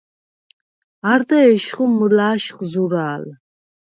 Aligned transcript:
არდა 1.11 1.37
ეშხუ 1.53 1.85
მჷლა̄შხ 1.91 2.57
ზურა̄ლ. 2.71 3.25